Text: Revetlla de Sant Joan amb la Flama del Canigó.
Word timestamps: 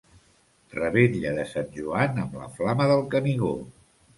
Revetlla 0.77 1.33
de 1.35 1.45
Sant 1.51 1.69
Joan 1.77 2.19
amb 2.25 2.35
la 2.41 2.51
Flama 2.57 2.91
del 2.93 3.05
Canigó. 3.13 3.53